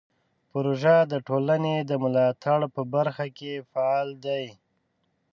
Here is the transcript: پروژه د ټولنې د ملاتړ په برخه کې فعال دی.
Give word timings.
پروژه 0.51 0.95
د 1.11 1.13
ټولنې 1.27 1.75
د 1.89 1.91
ملاتړ 2.03 2.59
په 2.75 2.81
برخه 2.93 3.25
کې 3.37 3.53
فعال 3.71 4.09
دی. 4.25 4.45